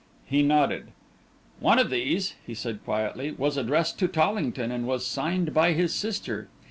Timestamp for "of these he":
1.77-2.55